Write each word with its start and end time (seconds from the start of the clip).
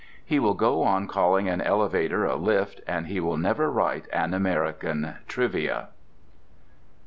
He 0.25 0.39
will 0.39 0.55
go 0.55 0.81
on 0.81 1.05
calling 1.07 1.47
an 1.47 1.61
elevator 1.61 2.25
a 2.25 2.35
lift, 2.35 2.81
and 2.87 3.05
he 3.05 3.19
will 3.19 3.37
never 3.37 3.69
write 3.69 4.07
an 4.11 4.33
American 4.33 5.13
"Trivia." 5.27 5.89